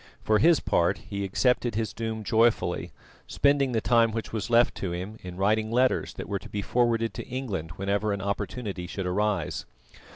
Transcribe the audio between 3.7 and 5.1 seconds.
the time which was left to